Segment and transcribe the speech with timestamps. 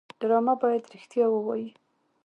[0.19, 1.69] ډرامه باید رښتیا ووايي